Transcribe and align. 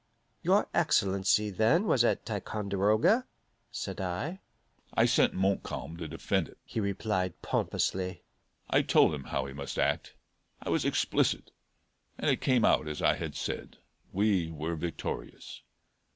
"Your 0.41 0.67
Excellency, 0.73 1.51
then, 1.51 1.85
was 1.85 2.03
at 2.03 2.25
Ticonderoga?" 2.25 3.27
said 3.69 4.01
I. 4.01 4.39
"I 4.95 5.05
sent 5.05 5.35
Montcalm 5.35 5.95
to 5.97 6.07
defend 6.07 6.47
it," 6.47 6.57
he 6.65 6.79
replied 6.79 7.39
pompously. 7.43 8.23
"I 8.67 8.81
told 8.81 9.13
him 9.13 9.25
how 9.25 9.45
he 9.45 9.53
must 9.53 9.77
act; 9.77 10.15
I 10.59 10.69
was 10.71 10.85
explicit, 10.85 11.51
and 12.17 12.31
it 12.31 12.41
came 12.41 12.65
out 12.65 12.87
as 12.87 13.03
I 13.03 13.13
had 13.17 13.35
said: 13.35 13.77
we 14.11 14.49
were 14.49 14.75
victorious. 14.75 15.61